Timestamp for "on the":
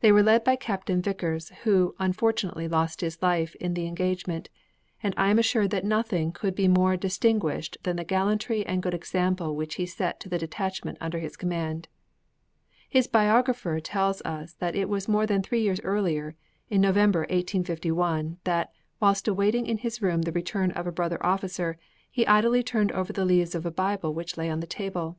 24.48-24.66